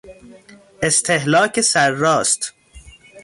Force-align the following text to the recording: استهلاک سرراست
استهلاک 0.81 1.61
سرراست 1.61 2.53